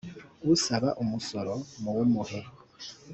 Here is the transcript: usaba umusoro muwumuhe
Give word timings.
usaba 0.53 0.89
umusoro 1.03 1.53
muwumuhe 1.81 2.39